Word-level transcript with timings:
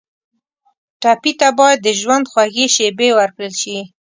ټپي 1.01 1.31
ته 1.39 1.47
باید 1.59 1.79
د 1.83 1.87
ژوند 1.99 2.25
خوږې 2.31 2.65
شېبې 2.75 3.09
ورکړل 3.13 3.53
شي. 3.61 3.77